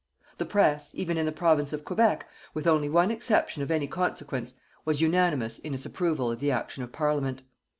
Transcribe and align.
The 0.39 0.45
press, 0.47 0.95
even 0.95 1.15
in 1.15 1.27
the 1.27 1.31
Province 1.31 1.73
of 1.73 1.85
Quebec, 1.85 2.27
with 2.55 2.65
only 2.65 2.89
one 2.89 3.11
exception 3.11 3.61
of 3.61 3.69
any 3.69 3.85
consequence, 3.85 4.55
was 4.83 4.99
unanimous 4.99 5.59
in 5.59 5.75
its 5.75 5.85
approval 5.85 6.31
of 6.31 6.39
the 6.39 6.49
action 6.49 6.81
of 6.83 6.91
Parliament. 6.91 7.43